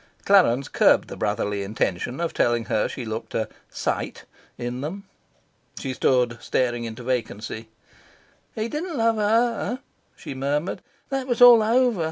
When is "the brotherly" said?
1.09-1.61